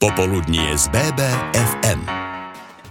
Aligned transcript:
Popoludnie 0.00 0.80
z 0.80 0.88
BBFM. 0.96 2.00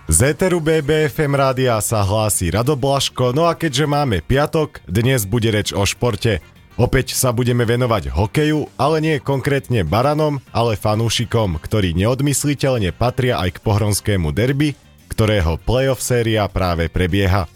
Z 0.06 0.20
Eteru 0.30 0.62
BBFM 0.62 1.34
rádia 1.34 1.82
sa 1.82 2.06
hlási 2.06 2.54
Rado 2.54 2.78
Blaško, 2.78 3.34
no 3.34 3.50
a 3.50 3.58
keďže 3.58 3.90
máme 3.90 4.22
piatok, 4.22 4.86
dnes 4.86 5.26
bude 5.26 5.50
reč 5.50 5.74
o 5.74 5.90
športe. 5.90 6.38
Opäť 6.78 7.18
sa 7.18 7.34
budeme 7.34 7.66
venovať 7.66 8.14
hokeju, 8.14 8.78
ale 8.78 9.02
nie 9.02 9.18
konkrétne 9.18 9.82
baranom, 9.82 10.38
ale 10.54 10.78
fanúšikom, 10.78 11.58
ktorí 11.58 11.98
neodmysliteľne 11.98 12.94
patria 12.94 13.42
aj 13.42 13.58
k 13.58 13.64
pohronskému 13.66 14.30
derby, 14.30 14.78
ktorého 15.10 15.58
playoff 15.66 16.06
séria 16.06 16.46
práve 16.46 16.94
prebieha. 16.94 17.50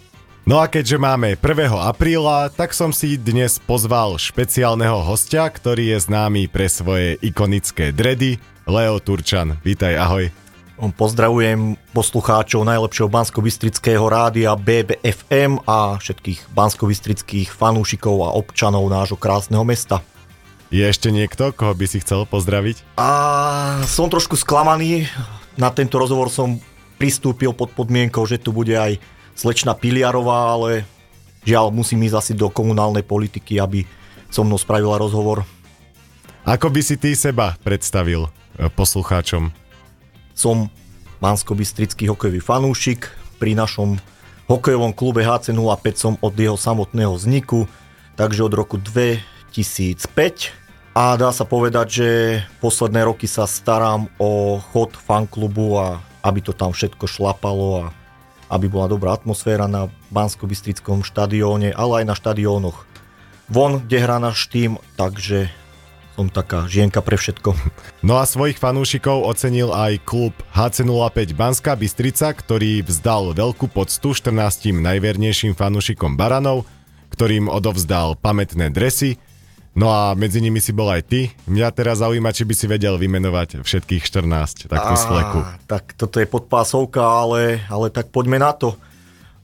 No 0.50 0.66
a 0.66 0.66
keďže 0.66 0.98
máme 0.98 1.38
1. 1.38 1.70
apríla, 1.78 2.50
tak 2.50 2.74
som 2.74 2.90
si 2.90 3.22
dnes 3.22 3.62
pozval 3.62 4.18
špeciálneho 4.18 5.06
hostia, 5.06 5.46
ktorý 5.46 5.94
je 5.94 6.10
známy 6.10 6.50
pre 6.50 6.66
svoje 6.74 7.22
ikonické 7.22 7.94
dredy, 7.94 8.42
Leo 8.64 8.96
Turčan. 9.04 9.60
Vítaj, 9.60 10.00
ahoj. 10.00 10.32
Pozdravujem 10.96 11.80
poslucháčov 11.96 12.64
najlepšieho 12.68 13.08
bansko 13.08 13.40
rádia 14.08 14.56
BBFM 14.56 15.64
a 15.64 15.96
všetkých 16.00 16.52
bansko 16.52 16.88
fanúšikov 17.52 18.16
a 18.24 18.36
občanov 18.36 18.88
nášho 18.92 19.16
krásneho 19.16 19.64
mesta. 19.64 20.04
Je 20.74 20.84
ešte 20.84 21.14
niekto, 21.14 21.54
koho 21.54 21.72
by 21.76 21.86
si 21.88 22.02
chcel 22.02 22.26
pozdraviť? 22.26 23.00
A 23.00 23.10
som 23.86 24.10
trošku 24.10 24.36
sklamaný. 24.36 25.08
Na 25.54 25.70
tento 25.70 26.02
rozhovor 26.02 26.34
som 26.34 26.58
pristúpil 26.98 27.54
pod 27.54 27.72
podmienkou, 27.78 28.26
že 28.26 28.42
tu 28.42 28.50
bude 28.50 28.74
aj 28.74 28.98
slečna 29.38 29.78
Piliarová, 29.78 30.58
ale 30.58 30.84
žiaľ 31.46 31.70
musím 31.70 32.04
ísť 32.10 32.18
asi 32.18 32.34
do 32.34 32.50
komunálnej 32.50 33.06
politiky, 33.06 33.62
aby 33.62 33.86
so 34.34 34.42
mnou 34.42 34.58
spravila 34.58 34.98
rozhovor. 34.98 35.46
Ako 36.44 36.74
by 36.74 36.82
si 36.84 36.98
ty 37.00 37.14
seba 37.14 37.56
predstavil 37.62 38.28
poslucháčom? 38.58 39.50
Som 40.34 40.70
mansko 41.24 41.56
hokejový 42.10 42.44
fanúšik. 42.44 43.08
Pri 43.40 43.56
našom 43.56 44.00
hokejovom 44.52 44.92
klube 44.92 45.24
HC05 45.24 45.86
som 45.96 46.14
od 46.20 46.36
jeho 46.36 46.60
samotného 46.60 47.16
vzniku, 47.16 47.68
takže 48.20 48.44
od 48.44 48.54
roku 48.54 48.76
2005. 48.80 50.54
A 50.94 51.18
dá 51.18 51.34
sa 51.34 51.42
povedať, 51.42 51.88
že 51.90 52.08
posledné 52.62 53.02
roky 53.10 53.26
sa 53.26 53.50
starám 53.50 54.06
o 54.22 54.62
chod 54.62 54.94
fanklubu 54.94 55.82
a 55.82 55.88
aby 56.22 56.40
to 56.40 56.54
tam 56.54 56.70
všetko 56.70 57.10
šlapalo 57.10 57.70
a 57.82 57.86
aby 58.54 58.70
bola 58.70 58.86
dobrá 58.86 59.18
atmosféra 59.18 59.66
na 59.66 59.90
bansko 60.14 60.46
štadióne, 61.02 61.74
ale 61.74 62.04
aj 62.04 62.06
na 62.06 62.16
štadiónoch 62.16 62.86
von, 63.50 63.82
kde 63.82 63.98
hrá 63.98 64.22
náš 64.22 64.46
tým, 64.54 64.78
takže 64.94 65.50
som 66.14 66.30
taká 66.30 66.70
žienka 66.70 67.02
pre 67.02 67.18
všetko. 67.18 67.54
No 68.04 68.20
a 68.20 68.28
svojich 68.28 68.60
fanúšikov 68.60 69.24
ocenil 69.24 69.72
aj 69.72 70.04
klub 70.04 70.36
HC05 70.52 71.40
Banská 71.40 71.72
Bystrica, 71.80 72.36
ktorý 72.36 72.84
vzdal 72.84 73.32
veľkú 73.32 73.72
poctu 73.72 74.12
14 74.12 74.76
najvernejším 74.76 75.56
fanúšikom 75.56 76.20
Baranov, 76.20 76.68
ktorým 77.16 77.48
odovzdal 77.48 78.20
pamätné 78.20 78.76
dresy, 78.76 79.16
No 79.74 79.90
a 79.90 80.14
medzi 80.14 80.38
nimi 80.38 80.62
si 80.62 80.70
bol 80.70 80.86
aj 80.86 81.02
ty. 81.10 81.34
Mňa 81.50 81.74
teraz 81.74 81.98
zaujíma, 81.98 82.30
či 82.30 82.46
by 82.46 82.54
si 82.54 82.70
vedel 82.70 82.94
vymenovať 82.94 83.66
všetkých 83.66 84.06
14 84.06 84.70
takto 84.70 84.94
sleku. 84.94 85.42
Tak 85.66 85.98
toto 85.98 86.22
je 86.22 86.30
podpásovka, 86.30 87.02
ale, 87.02 87.66
ale 87.74 87.90
tak 87.90 88.14
poďme 88.14 88.38
na 88.38 88.54
to. 88.54 88.78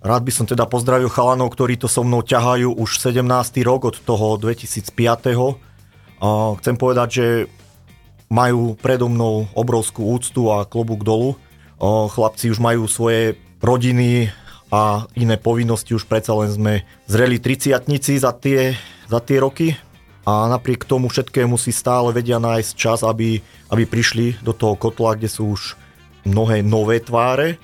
Rád 0.06 0.22
by 0.22 0.32
som 0.32 0.46
teda 0.46 0.70
pozdravil 0.70 1.10
chalanov, 1.10 1.50
ktorí 1.52 1.82
to 1.82 1.90
so 1.90 2.06
mnou 2.06 2.22
ťahajú 2.22 2.78
už 2.78 3.02
17. 3.10 3.26
rok 3.66 3.90
od 3.90 3.98
toho 3.98 4.38
2005. 4.38 4.94
A 6.20 6.56
chcem 6.60 6.76
povedať, 6.76 7.10
že 7.12 7.28
majú 8.30 8.78
predo 8.78 9.10
mnou 9.10 9.50
obrovskú 9.58 10.14
úctu 10.14 10.54
a 10.54 10.68
klobúk 10.68 11.02
dolu. 11.02 11.40
Chlapci 11.82 12.52
už 12.54 12.60
majú 12.62 12.86
svoje 12.86 13.40
rodiny 13.64 14.30
a 14.70 15.10
iné 15.18 15.36
povinnosti, 15.40 15.98
už 15.98 16.06
predsa 16.06 16.38
len 16.38 16.54
sme 16.54 16.74
zreli 17.10 17.42
triciatnici 17.42 18.22
za 18.22 18.36
tie, 18.38 18.78
za 19.10 19.18
tie 19.18 19.42
roky 19.42 19.74
a 20.30 20.46
napriek 20.46 20.86
tomu 20.86 21.10
všetkému 21.10 21.58
si 21.58 21.74
stále 21.74 22.14
vedia 22.14 22.38
nájsť 22.38 22.72
čas, 22.78 23.02
aby, 23.02 23.42
aby 23.74 23.84
prišli 23.90 24.38
do 24.46 24.54
toho 24.54 24.78
kotla, 24.78 25.18
kde 25.18 25.26
sú 25.26 25.58
už 25.58 25.74
mnohé 26.22 26.62
nové 26.62 27.02
tváre. 27.02 27.58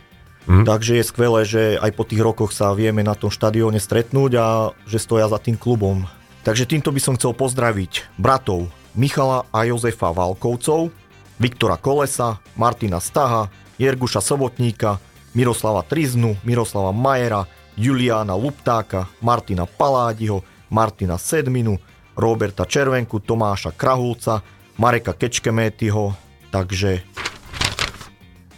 Mm. 0.50 0.66
Takže 0.66 0.98
je 0.98 1.06
skvelé, 1.06 1.42
že 1.46 1.64
aj 1.78 1.92
po 1.94 2.06
tých 2.06 2.22
rokoch 2.26 2.54
sa 2.54 2.74
vieme 2.74 3.06
na 3.06 3.14
tom 3.14 3.30
štadióne 3.30 3.78
stretnúť 3.78 4.32
a 4.38 4.48
že 4.90 4.98
stoja 4.98 5.30
za 5.30 5.38
tým 5.38 5.58
klubom. 5.62 6.10
Takže 6.46 6.70
týmto 6.70 6.94
by 6.94 7.02
som 7.02 7.18
chcel 7.18 7.34
pozdraviť 7.34 8.22
bratov 8.22 8.70
Michala 8.94 9.50
a 9.50 9.66
Jozefa 9.66 10.14
Valkovcov, 10.14 10.94
Viktora 11.42 11.74
Kolesa, 11.82 12.38
Martina 12.54 13.02
Staha, 13.02 13.50
Jerguša 13.82 14.22
Sobotníka, 14.22 15.02
Miroslava 15.34 15.82
Triznu, 15.82 16.38
Miroslava 16.46 16.94
Majera, 16.94 17.50
Juliána 17.76 18.38
Luptáka, 18.38 19.10
Martina 19.26 19.66
Paládiho, 19.66 20.46
Martina 20.70 21.18
Sedminu, 21.18 21.82
Roberta 22.14 22.64
Červenku, 22.64 23.20
Tomáša 23.20 23.74
Krahulca, 23.74 24.46
Mareka 24.78 25.18
Kečkemétyho, 25.18 26.14
takže... 26.54 27.02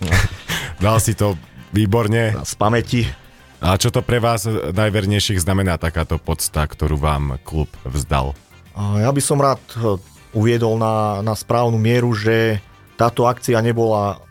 Dal 0.84 1.00
si 1.02 1.18
to 1.18 1.40
výborne. 1.74 2.36
Z 2.46 2.54
pamäti. 2.60 3.27
A 3.58 3.74
čo 3.76 3.90
to 3.90 4.06
pre 4.06 4.22
vás 4.22 4.46
najvernejších 4.50 5.42
znamená 5.42 5.82
takáto 5.82 6.22
podsta, 6.22 6.66
ktorú 6.70 7.02
vám 7.02 7.42
klub 7.42 7.68
vzdal? 7.84 8.38
Ja 8.78 9.10
by 9.10 9.22
som 9.22 9.42
rád 9.42 9.62
e, 9.74 9.98
uviedol 10.38 10.78
na, 10.78 11.26
na 11.26 11.34
správnu 11.34 11.82
mieru, 11.82 12.14
že 12.14 12.62
táto 12.94 13.26
akcia 13.26 13.58
nebola 13.62 14.22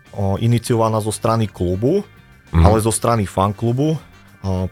iniciovaná 0.40 1.02
zo 1.02 1.12
strany 1.12 1.44
klubu, 1.50 2.00
mm. 2.54 2.64
ale 2.64 2.80
zo 2.80 2.88
strany 2.88 3.28
fanklubu, 3.28 4.00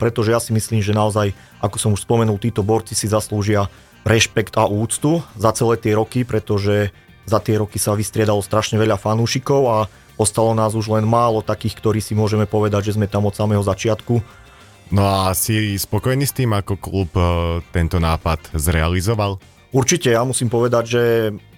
pretože 0.01 0.33
ja 0.33 0.41
si 0.41 0.57
myslím, 0.57 0.81
že 0.81 0.97
naozaj, 0.97 1.37
ako 1.61 1.77
som 1.77 1.91
už 1.93 2.07
spomenul, 2.07 2.41
títo 2.41 2.65
borci 2.65 2.97
si 2.97 3.11
zaslúžia 3.11 3.69
rešpekt 4.07 4.57
a 4.57 4.69
úctu 4.69 5.21
za 5.37 5.53
celé 5.53 5.77
tie 5.81 5.93
roky, 5.97 6.25
pretože 6.25 6.93
za 7.25 7.41
tie 7.41 7.57
roky 7.61 7.81
sa 7.81 7.97
vystriedalo 7.97 8.41
strašne 8.45 8.77
veľa 8.77 9.01
fanúšikov 9.01 9.63
a 9.69 9.77
ostalo 10.21 10.53
nás 10.53 10.77
už 10.77 10.93
len 10.93 11.05
málo 11.09 11.41
takých, 11.41 11.81
ktorí 11.81 12.01
si 12.01 12.13
môžeme 12.13 12.45
povedať, 12.45 12.93
že 12.93 12.95
sme 13.01 13.09
tam 13.09 13.25
od 13.25 13.35
samého 13.35 13.65
začiatku. 13.65 14.21
No 14.93 15.05
a 15.09 15.33
si 15.33 15.79
spokojný 15.81 16.29
s 16.29 16.37
tým, 16.37 16.53
ako 16.53 16.75
klub 16.77 17.11
e, 17.17 17.23
tento 17.73 17.97
nápad 17.97 18.53
zrealizoval? 18.53 19.41
Určite, 19.73 20.13
ja 20.13 20.23
musím 20.23 20.53
povedať, 20.53 20.85
že 20.87 21.03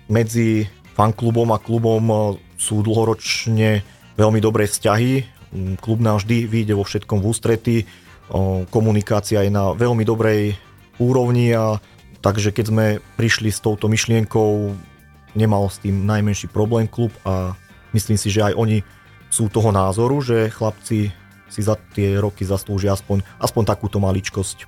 medzi 0.06 0.70
fanklubom 0.94 1.50
a 1.50 1.58
klubom 1.58 2.04
e, 2.06 2.16
sú 2.56 2.80
dlhoročne 2.86 3.82
veľmi 4.14 4.38
dobré 4.38 4.70
vzťahy. 4.70 5.26
Mm, 5.52 5.74
klub 5.82 5.98
nám 6.00 6.22
vždy 6.22 6.46
vyjde 6.46 6.74
vo 6.78 6.86
všetkom 6.86 7.18
v 7.20 7.26
ústrety, 7.26 7.76
e, 7.82 7.84
komunikácia 8.70 9.42
je 9.42 9.50
na 9.50 9.74
veľmi 9.74 10.06
dobrej 10.06 10.54
úrovni 10.96 11.52
a 11.52 11.76
Takže 12.26 12.50
keď 12.50 12.64
sme 12.66 12.86
prišli 13.14 13.54
s 13.54 13.62
touto 13.62 13.86
myšlienkou, 13.86 14.74
nemal 15.38 15.70
s 15.70 15.78
tým 15.78 16.02
najmenší 16.10 16.50
problém 16.50 16.90
klub 16.90 17.14
a 17.22 17.54
myslím 17.94 18.18
si, 18.18 18.34
že 18.34 18.50
aj 18.50 18.58
oni 18.58 18.82
sú 19.30 19.46
toho 19.46 19.70
názoru, 19.70 20.18
že 20.18 20.50
chlapci 20.50 21.14
si 21.50 21.62
za 21.62 21.78
tie 21.94 22.18
roky 22.18 22.46
zaslúžia 22.46 22.94
aspoň, 22.94 23.22
aspoň 23.40 23.62
takúto 23.66 23.98
maličkosť. 24.02 24.66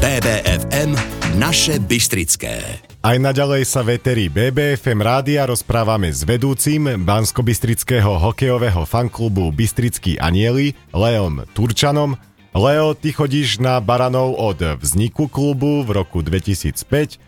BBFM 0.00 0.96
Naše 1.36 1.78
Bystrické. 1.78 2.80
Aj 3.00 3.16
naďalej 3.16 3.64
sa 3.64 3.80
veteri 3.80 4.28
BBFM 4.28 5.00
rádia 5.00 5.48
rozprávame 5.48 6.12
s 6.12 6.20
vedúcim 6.28 6.84
Bansko-Bystrického 7.00 8.20
hokejového 8.20 8.84
fanklubu 8.84 9.48
Bystrický 9.56 10.20
anieli 10.20 10.76
Leom 10.92 11.48
Turčanom 11.56 12.20
Leo, 12.50 12.98
ty 12.98 13.14
chodíš 13.14 13.62
na 13.62 13.78
Baranov 13.78 14.34
od 14.34 14.58
vzniku 14.82 15.30
klubu 15.30 15.86
v 15.86 16.02
roku 16.02 16.18
2005. 16.18 17.22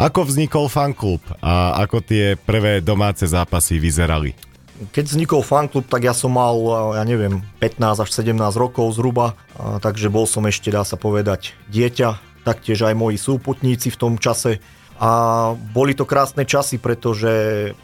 Ako 0.00 0.24
vznikol 0.24 0.72
fanklub 0.72 1.20
a 1.44 1.76
ako 1.84 2.00
tie 2.00 2.40
prvé 2.40 2.80
domáce 2.80 3.28
zápasy 3.28 3.76
vyzerali? 3.76 4.32
Keď 4.90 5.04
vznikol 5.14 5.44
fanklub, 5.44 5.86
tak 5.86 6.08
ja 6.08 6.16
som 6.16 6.34
mal, 6.34 6.56
ja 6.96 7.04
neviem, 7.04 7.44
15 7.60 8.02
až 8.02 8.10
17 8.10 8.34
rokov 8.58 8.96
zhruba, 8.96 9.38
takže 9.84 10.08
bol 10.08 10.26
som 10.26 10.42
ešte, 10.48 10.72
dá 10.72 10.82
sa 10.82 10.96
povedať, 10.98 11.54
dieťa, 11.70 12.42
taktiež 12.42 12.82
aj 12.88 12.98
moji 12.98 13.20
súputníci 13.20 13.92
v 13.92 14.00
tom 14.00 14.12
čase. 14.18 14.58
A 15.02 15.52
boli 15.54 15.98
to 15.98 16.06
krásne 16.06 16.46
časy, 16.46 16.78
pretože 16.78 17.30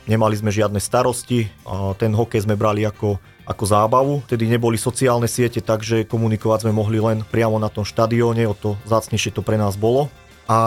nemali 0.07 0.39
sme 0.39 0.55
žiadne 0.55 0.79
starosti. 0.79 1.51
A 1.67 1.95
ten 1.99 2.15
hokej 2.15 2.47
sme 2.47 2.55
brali 2.55 2.87
ako 2.87 3.19
ako 3.49 3.65
zábavu. 3.65 4.15
Tedy 4.29 4.45
neboli 4.45 4.77
sociálne 4.77 5.25
siete, 5.25 5.65
takže 5.65 6.05
komunikovať 6.05 6.69
sme 6.69 6.77
mohli 6.77 7.01
len 7.01 7.25
priamo 7.25 7.57
na 7.57 7.73
tom 7.73 7.83
štadióne, 7.83 8.45
o 8.45 8.53
to 8.53 8.77
zácnejšie 8.85 9.33
to 9.33 9.41
pre 9.41 9.57
nás 9.57 9.81
bolo. 9.81 10.13
A 10.49 10.59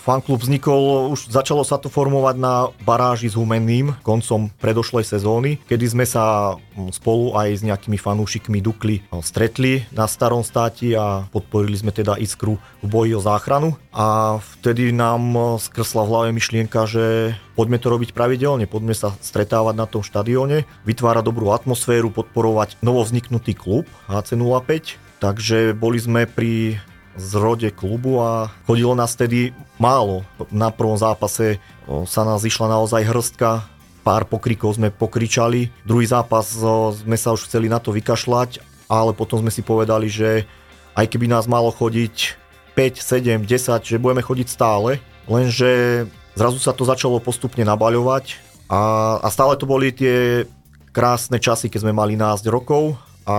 fanklub 0.00 0.40
vznikol, 0.40 1.12
už 1.12 1.28
začalo 1.28 1.60
sa 1.60 1.76
to 1.76 1.92
formovať 1.92 2.40
na 2.40 2.72
baráži 2.88 3.28
s 3.28 3.36
Humenným 3.36 3.92
koncom 4.00 4.48
predošlej 4.56 5.04
sezóny, 5.04 5.60
kedy 5.68 5.84
sme 5.92 6.08
sa 6.08 6.56
spolu 6.88 7.36
aj 7.36 7.60
s 7.60 7.62
nejakými 7.62 8.00
fanúšikmi 8.00 8.64
Dukli 8.64 9.04
stretli 9.20 9.84
na 9.92 10.08
starom 10.08 10.40
státi 10.40 10.96
a 10.96 11.28
podporili 11.28 11.76
sme 11.76 11.92
teda 11.92 12.16
Iskru 12.16 12.56
v 12.80 12.86
boji 12.88 13.12
o 13.12 13.20
záchranu. 13.20 13.76
A 13.92 14.40
vtedy 14.40 14.88
nám 14.88 15.36
skrsla 15.60 16.08
v 16.08 16.10
hlave 16.10 16.28
myšlienka, 16.32 16.88
že 16.88 17.36
poďme 17.60 17.76
to 17.76 17.92
robiť 17.92 18.16
pravidelne, 18.16 18.64
poďme 18.64 18.96
sa 18.96 19.12
stretávať 19.20 19.76
na 19.76 19.84
tom 19.84 20.00
štadióne, 20.00 20.64
vytvárať 20.88 21.24
dobrú 21.28 21.52
atmosféru, 21.52 22.08
podporovať 22.08 22.80
novovzniknutý 22.80 23.52
klub 23.52 23.84
HC05, 24.08 24.96
takže 25.20 25.76
boli 25.76 26.00
sme 26.00 26.24
pri 26.24 26.80
zrode 27.16 27.72
klubu 27.72 28.20
a 28.20 28.52
chodilo 28.68 28.92
nás 28.92 29.16
tedy 29.16 29.50
málo. 29.80 30.22
Na 30.52 30.68
prvom 30.68 30.96
zápase 30.96 31.58
sa 32.04 32.22
nás 32.22 32.44
išla 32.44 32.68
naozaj 32.70 33.02
hrstka, 33.08 33.64
pár 34.06 34.28
pokrikov 34.28 34.76
sme 34.76 34.92
pokričali. 34.94 35.72
Druhý 35.82 36.06
zápas 36.06 36.54
sme 37.02 37.16
sa 37.18 37.34
už 37.34 37.48
chceli 37.48 37.66
na 37.66 37.82
to 37.82 37.90
vykašľať, 37.90 38.62
ale 38.86 39.10
potom 39.16 39.42
sme 39.42 39.50
si 39.50 39.66
povedali, 39.66 40.06
že 40.06 40.46
aj 40.94 41.10
keby 41.10 41.26
nás 41.26 41.50
malo 41.50 41.74
chodiť 41.74 42.38
5, 42.78 43.02
7, 43.02 43.48
10, 43.48 43.82
že 43.82 43.96
budeme 44.00 44.22
chodiť 44.22 44.46
stále, 44.52 45.00
lenže 45.24 46.04
zrazu 46.36 46.60
sa 46.60 46.76
to 46.76 46.84
začalo 46.84 47.18
postupne 47.24 47.64
nabaľovať 47.64 48.36
a, 48.68 48.80
a 49.24 49.28
stále 49.32 49.56
to 49.56 49.64
boli 49.64 49.96
tie 49.96 50.44
krásne 50.92 51.40
časy, 51.40 51.72
keď 51.72 51.88
sme 51.88 51.96
mali 51.96 52.16
násť 52.16 52.48
rokov 52.52 53.00
a 53.24 53.36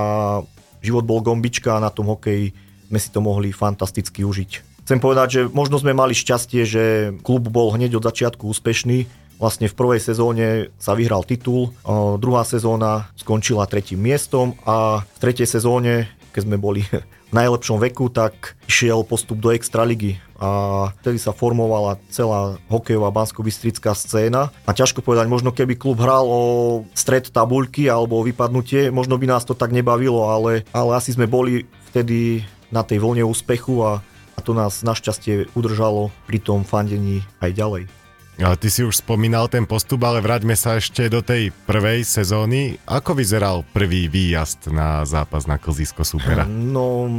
život 0.81 1.06
bol 1.06 1.21
gombička 1.21 1.77
na 1.77 1.89
tom 1.89 2.09
hokeji 2.13 2.53
sme 2.87 2.99
si 2.99 3.09
to 3.11 3.19
mohli 3.19 3.51
fantasticky 3.51 4.23
užiť. 4.23 4.79
Chcem 4.87 5.03
povedať, 5.03 5.27
že 5.27 5.41
možno 5.51 5.75
sme 5.83 5.91
mali 5.91 6.15
šťastie, 6.15 6.63
že 6.63 6.83
klub 7.19 7.51
bol 7.51 7.75
hneď 7.75 7.99
od 7.99 8.07
začiatku 8.07 8.47
úspešný. 8.47 9.03
Vlastne 9.35 9.67
v 9.67 9.75
prvej 9.75 9.99
sezóne 9.99 10.71
sa 10.79 10.95
vyhral 10.95 11.27
titul, 11.27 11.75
druhá 12.17 12.47
sezóna 12.47 13.11
skončila 13.19 13.69
tretím 13.69 14.01
miestom 14.01 14.55
a 14.65 15.03
v 15.03 15.17
tretej 15.19 15.45
sezóne, 15.45 16.07
keď 16.31 16.41
sme 16.47 16.57
boli 16.57 16.81
v 17.29 17.33
najlepšom 17.35 17.83
veku, 17.83 18.07
tak 18.07 18.55
išiel 18.65 19.03
postup 19.03 19.43
do 19.43 19.51
Extraligy 19.51 20.23
a 20.39 20.49
vtedy 21.03 21.19
sa 21.19 21.35
formovala 21.35 21.99
celá 22.07 22.55
hokejová 22.71 23.11
bansko 23.11 23.43
scéna 23.43 24.53
a 24.63 24.71
ťažko 24.71 25.03
povedať, 25.03 25.27
možno 25.27 25.51
keby 25.51 25.75
klub 25.75 25.99
hral 25.99 26.23
o 26.23 26.41
stred 26.95 27.27
tabuľky 27.27 27.91
alebo 27.91 28.21
o 28.21 28.25
vypadnutie, 28.25 28.93
možno 28.93 29.19
by 29.19 29.25
nás 29.27 29.43
to 29.43 29.51
tak 29.51 29.75
nebavilo, 29.75 30.31
ale, 30.31 30.63
ale 30.71 30.91
asi 30.95 31.11
sme 31.11 31.27
boli 31.27 31.67
vtedy 31.91 32.47
na 32.71 32.83
tej 32.83 32.99
vlne 33.03 33.23
úspechu 33.27 33.83
a, 33.83 34.03
a 34.35 34.39
to 34.43 34.51
nás 34.51 34.83
našťastie 34.83 35.51
udržalo 35.57 36.13
pri 36.29 36.39
tom 36.39 36.67
fandení 36.67 37.23
aj 37.39 37.51
ďalej. 37.55 37.83
Ale 38.37 38.53
ty 38.53 38.69
si 38.69 38.85
už 38.85 39.01
spomínal 39.01 39.49
ten 39.49 39.65
postup, 39.65 40.05
ale 40.05 40.21
vráťme 40.21 40.53
sa 40.53 40.77
ešte 40.77 41.09
do 41.09 41.25
tej 41.25 41.49
prvej 41.65 42.05
sezóny. 42.05 42.77
Ako 42.85 43.17
vyzeral 43.17 43.65
prvý 43.73 44.05
výjazd 44.05 44.69
na 44.69 45.01
zápas 45.09 45.49
na 45.49 45.57
klzisko 45.57 46.05
supera? 46.05 46.45
No, 46.45 47.09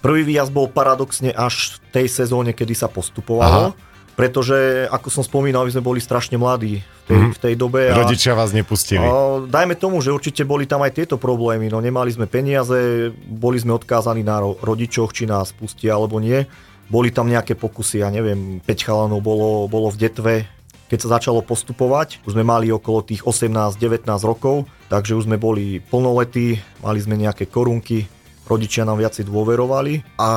prvý 0.00 0.24
výjazd 0.24 0.48
bol 0.48 0.72
paradoxne 0.72 1.28
až 1.28 1.76
v 1.76 2.00
tej 2.00 2.06
sezóne, 2.08 2.56
kedy 2.56 2.72
sa 2.72 2.88
postupovalo. 2.88 3.76
Aha 3.76 3.91
pretože, 4.12 4.88
ako 4.92 5.08
som 5.08 5.24
spomínal, 5.24 5.64
my 5.64 5.72
sme 5.72 5.84
boli 5.84 6.00
strašne 6.00 6.36
mladí 6.36 6.84
v 6.84 7.04
tej, 7.08 7.18
mm. 7.18 7.30
v 7.32 7.38
tej 7.40 7.54
dobe. 7.56 7.80
A, 7.88 7.96
Rodičia 7.96 8.36
vás 8.36 8.52
nepustili. 8.52 9.02
A, 9.02 9.40
dajme 9.48 9.74
tomu, 9.74 10.04
že 10.04 10.12
určite 10.12 10.44
boli 10.44 10.68
tam 10.68 10.84
aj 10.84 10.92
tieto 10.92 11.16
problémy. 11.16 11.72
No, 11.72 11.80
nemali 11.80 12.12
sme 12.12 12.28
peniaze, 12.28 13.10
boli 13.16 13.56
sme 13.56 13.72
odkázaní 13.72 14.20
na 14.20 14.44
rodičoch, 14.44 15.16
či 15.16 15.24
nás 15.24 15.56
pustia 15.56 15.96
alebo 15.96 16.20
nie. 16.20 16.44
Boli 16.92 17.08
tam 17.08 17.32
nejaké 17.32 17.56
pokusy, 17.56 18.04
ja 18.04 18.12
neviem, 18.12 18.60
5 18.60 18.68
chalanov 18.84 19.24
bolo, 19.24 19.64
bolo 19.64 19.88
v 19.88 19.96
detve, 19.96 20.34
keď 20.92 20.98
sa 21.08 21.08
začalo 21.16 21.40
postupovať. 21.40 22.20
Už 22.28 22.36
sme 22.36 22.44
mali 22.44 22.68
okolo 22.68 23.00
tých 23.00 23.24
18-19 23.24 24.04
rokov, 24.28 24.68
takže 24.92 25.16
už 25.16 25.24
sme 25.24 25.40
boli 25.40 25.80
plnoletí, 25.80 26.60
mali 26.84 27.00
sme 27.00 27.16
nejaké 27.16 27.48
korunky, 27.48 28.04
rodičia 28.46 28.82
nám 28.82 28.98
viacej 28.98 29.26
dôverovali 29.26 30.18
a 30.18 30.30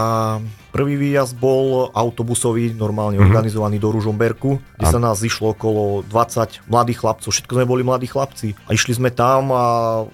prvý 0.70 0.96
výjazd 1.00 1.36
bol 1.40 1.90
autobusový, 1.92 2.76
normálne 2.76 3.18
mm-hmm. 3.18 3.30
organizovaný 3.32 3.78
do 3.82 3.90
Ružomberku, 3.92 4.62
kde 4.78 4.86
a... 4.86 4.92
sa 4.92 5.00
nás 5.02 5.22
zišlo 5.22 5.58
okolo 5.58 6.06
20 6.08 6.70
mladých 6.70 7.02
chlapcov, 7.02 7.30
všetko 7.34 7.52
sme 7.58 7.66
boli 7.66 7.82
mladí 7.82 8.08
chlapci 8.10 8.54
a 8.68 8.76
išli 8.76 8.96
sme 8.96 9.10
tam 9.10 9.50
a 9.52 9.66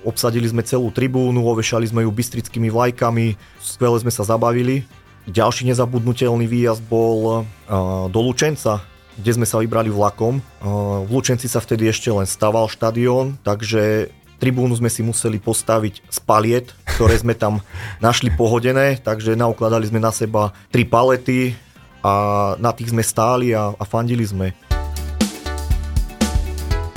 obsadili 0.08 0.48
sme 0.48 0.64
celú 0.64 0.90
tribúnu, 0.94 1.44
ovešali 1.44 1.90
sme 1.90 2.08
ju 2.08 2.12
bystrickými 2.12 2.72
vlajkami, 2.72 3.36
skvele 3.60 4.00
sme 4.00 4.12
sa 4.14 4.24
zabavili. 4.24 4.88
Ďalší 5.30 5.70
nezabudnutelný 5.70 6.50
výjazd 6.50 6.82
bol 6.90 7.46
uh, 7.46 8.10
do 8.10 8.20
Lučenca, 8.26 8.82
kde 9.22 9.32
sme 9.38 9.46
sa 9.46 9.62
vybrali 9.62 9.94
vlakom. 9.94 10.42
Uh, 10.42 11.06
v 11.06 11.10
Lučenci 11.14 11.46
sa 11.46 11.62
vtedy 11.62 11.86
ešte 11.86 12.10
len 12.10 12.26
staval 12.26 12.66
štadión, 12.66 13.38
takže 13.46 14.10
Tribúnu 14.42 14.74
sme 14.74 14.90
si 14.90 15.06
museli 15.06 15.38
postaviť 15.38 16.02
z 16.10 16.18
paliet, 16.26 16.74
ktoré 17.02 17.18
sme 17.18 17.34
tam 17.34 17.66
našli 17.98 18.30
pohodené, 18.30 19.02
takže 19.02 19.34
naukladali 19.34 19.90
sme 19.90 19.98
na 19.98 20.14
seba 20.14 20.54
tri 20.70 20.86
palety 20.86 21.58
a 22.06 22.14
na 22.62 22.70
tých 22.78 22.94
sme 22.94 23.02
stáli 23.02 23.58
a, 23.58 23.74
a 23.74 23.84
fandili 23.90 24.22
sme. 24.22 24.54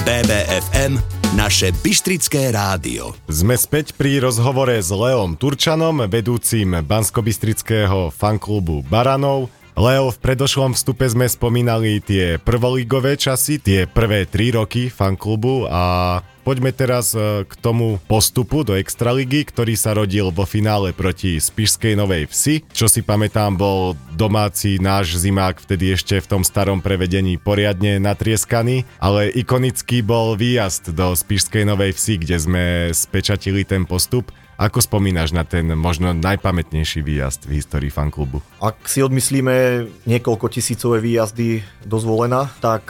BBFM 0.05 1.01
naše 1.41 1.73
Bystrické 1.81 2.53
rádio. 2.53 3.17
Sme 3.33 3.57
späť 3.57 3.97
pri 3.97 4.21
rozhovore 4.21 4.77
s 4.77 4.93
Leom 4.93 5.41
Turčanom, 5.41 6.05
vedúcim 6.05 6.85
Banskobystrického 6.85 8.13
fanklubu 8.13 8.85
Baranov. 8.85 9.49
Leo, 9.73 10.13
v 10.13 10.19
predošlom 10.21 10.77
vstupe 10.77 11.09
sme 11.09 11.25
spomínali 11.25 12.05
tie 12.05 12.37
prvoligové 12.37 13.17
časy, 13.17 13.57
tie 13.57 13.89
prvé 13.89 14.29
tri 14.29 14.53
roky 14.53 14.93
fanklubu 14.93 15.65
a 15.65 16.21
poďme 16.45 16.77
teraz 16.77 17.17
e, 17.17 17.49
k 17.49 17.53
tomu 17.59 17.97
postupu 18.05 18.63
do 18.63 18.77
Extraligy, 18.77 19.49
ktorý 19.49 19.75
sa 19.75 19.97
rodil 19.97 20.29
vo 20.29 20.45
finále 20.45 20.93
proti 20.93 21.41
Spišskej 21.41 21.97
Novej 21.97 22.29
Vsi. 22.29 22.69
Čo 22.69 22.87
si 22.87 23.01
pamätám, 23.01 23.57
bol 23.57 23.97
domáci 24.13 24.77
náš 24.77 25.17
zimák 25.17 25.65
vtedy 25.65 25.97
ešte 25.97 26.21
v 26.21 26.29
tom 26.29 26.43
starom 26.45 26.85
prevedení 26.85 27.41
poriadne 27.41 27.97
natrieskaný, 27.97 28.85
ale 29.01 29.33
ikonický 29.33 30.05
bol 30.05 30.37
výjazd 30.37 30.93
do 30.93 31.17
Spišskej 31.17 31.65
Novej 31.65 31.97
Vsi, 31.97 32.15
kde 32.21 32.37
sme 32.37 32.65
spečatili 32.93 33.65
ten 33.65 33.89
postup. 33.89 34.29
Ako 34.55 34.79
spomínaš 34.79 35.35
na 35.35 35.43
ten 35.43 35.67
možno 35.75 36.15
najpamätnejší 36.15 37.03
výjazd 37.03 37.51
v 37.51 37.59
histórii 37.59 37.91
fanklubu? 37.91 38.39
Ak 38.63 38.87
si 38.87 39.03
odmyslíme 39.03 39.87
niekoľko 40.07 40.47
tisícové 40.47 41.03
výjazdy 41.03 41.67
do 41.83 41.99
zvolená, 41.99 42.55
tak 42.63 42.87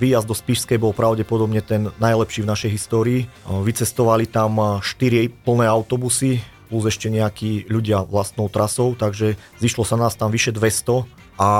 výjazd 0.00 0.24
do 0.24 0.32
Spišskej 0.32 0.80
bol 0.80 0.96
pravdepodobne 0.96 1.60
ten 1.60 1.92
najlepší 2.00 2.48
v 2.48 2.50
našej 2.56 2.70
histórii. 2.72 3.20
Vycestovali 3.44 4.24
tam 4.24 4.80
4 4.80 5.44
plné 5.44 5.68
autobusy, 5.68 6.40
plus 6.72 6.88
ešte 6.88 7.12
nejakí 7.12 7.68
ľudia 7.68 8.08
vlastnou 8.08 8.48
trasou, 8.48 8.96
takže 8.96 9.36
zišlo 9.60 9.84
sa 9.84 10.00
nás 10.00 10.16
tam 10.16 10.32
vyše 10.32 10.56
200 10.56 11.04
a, 11.36 11.50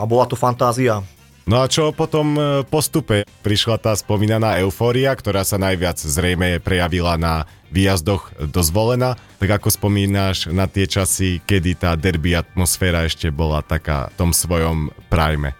a 0.00 0.04
bola 0.04 0.28
to 0.28 0.36
fantázia. 0.36 1.00
No 1.48 1.64
a 1.64 1.70
čo 1.70 1.90
potom 1.96 2.36
e, 2.36 2.42
postupe? 2.68 3.24
Prišla 3.40 3.80
tá 3.80 3.92
spomínaná 3.96 4.60
eufória, 4.60 5.10
ktorá 5.16 5.42
sa 5.42 5.56
najviac 5.56 5.96
zrejme 5.96 6.60
prejavila 6.60 7.16
na 7.16 7.48
výjazdoch 7.72 8.34
do 8.50 8.60
zvolena. 8.60 9.16
Tak 9.40 9.62
ako 9.62 9.68
spomínaš 9.72 10.52
na 10.52 10.68
tie 10.68 10.84
časy, 10.84 11.40
kedy 11.42 11.80
tá 11.80 11.96
derby 11.96 12.36
atmosféra 12.36 13.08
ešte 13.08 13.32
bola 13.32 13.64
taká 13.64 14.12
v 14.12 14.14
tom 14.20 14.30
svojom 14.36 14.92
prime? 15.08 15.56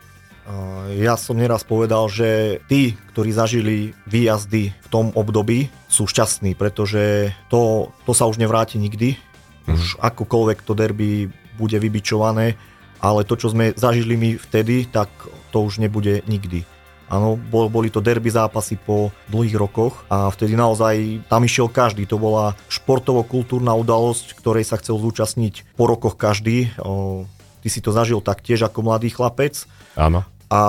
Ja 0.99 1.15
som 1.15 1.39
neraz 1.39 1.63
povedal, 1.63 2.11
že 2.11 2.59
tí, 2.67 2.99
ktorí 3.15 3.31
zažili 3.31 3.95
výjazdy 4.11 4.75
v 4.75 4.89
tom 4.91 5.15
období, 5.15 5.71
sú 5.87 6.11
šťastní, 6.11 6.59
pretože 6.59 7.31
to, 7.47 7.95
to 8.03 8.11
sa 8.11 8.27
už 8.27 8.43
nevráti 8.43 8.75
nikdy. 8.75 9.15
Už 9.71 9.95
mm. 9.95 10.03
akokoľvek 10.03 10.59
to 10.67 10.75
derby 10.75 11.31
bude 11.55 11.79
vybičované, 11.79 12.59
ale 12.99 13.23
to, 13.23 13.39
čo 13.39 13.55
sme 13.55 13.71
zažili 13.79 14.19
my 14.19 14.31
vtedy, 14.43 14.91
tak 14.91 15.07
to 15.51 15.67
už 15.67 15.83
nebude 15.83 16.23
nikdy. 16.31 16.63
Áno, 17.11 17.35
bol, 17.35 17.67
boli 17.67 17.91
to 17.91 17.99
derby 17.99 18.31
zápasy 18.31 18.79
po 18.79 19.11
dlhých 19.35 19.59
rokoch 19.59 20.07
a 20.07 20.31
vtedy 20.31 20.55
naozaj 20.55 21.27
tam 21.27 21.43
išiel 21.43 21.67
každý. 21.67 22.07
To 22.07 22.23
bola 22.23 22.55
športovo-kultúrna 22.71 23.75
udalosť, 23.75 24.39
ktorej 24.39 24.63
sa 24.63 24.79
chcel 24.79 24.95
zúčastniť 24.95 25.75
po 25.75 25.91
rokoch 25.91 26.15
každý. 26.15 26.71
O, 26.79 27.27
ty 27.67 27.69
si 27.69 27.83
to 27.83 27.91
zažil 27.91 28.23
taktiež 28.23 28.63
ako 28.63 28.87
mladý 28.87 29.11
chlapec. 29.11 29.67
Áno. 29.99 30.23
A 30.55 30.63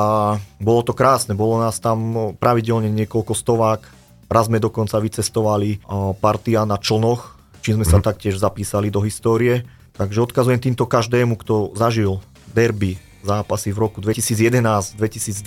bolo 0.57 0.81
to 0.81 0.97
krásne, 0.97 1.38
bolo 1.38 1.61
nás 1.61 1.77
tam 1.77 2.33
pravidelne 2.41 2.89
niekoľko 2.89 3.38
stovák. 3.38 3.81
Raz 4.25 4.50
sme 4.50 4.57
dokonca 4.57 4.97
vycestovali 4.97 5.85
partia 6.17 6.65
na 6.65 6.81
Člnoch, 6.81 7.38
čím 7.61 7.81
sme 7.81 7.85
mm. 7.85 7.93
sa 7.93 8.00
mhm. 8.01 8.05
taktiež 8.09 8.41
zapísali 8.41 8.89
do 8.89 9.05
histórie. 9.05 9.61
Takže 9.93 10.25
odkazujem 10.25 10.57
týmto 10.57 10.89
každému, 10.89 11.38
kto 11.38 11.77
zažil 11.77 12.17
derby 12.57 12.97
zápasy 13.22 13.72
v 13.72 13.78
roku 13.82 13.98
2011, 14.01 14.98
2012 14.98 15.42